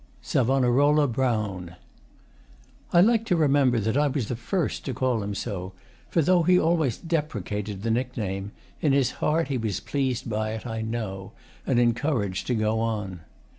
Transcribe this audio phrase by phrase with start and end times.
[0.23, 1.75] 'SAVONAROLA' BROWN
[2.91, 5.73] I like to remember that I was the first to call him so,
[6.09, 8.51] for, though he always deprecated the nickname,
[8.81, 11.33] in his heart he was pleased by it, I know,
[11.67, 13.19] and encouraged to go on.